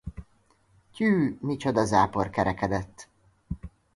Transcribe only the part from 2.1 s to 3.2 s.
kerekedett!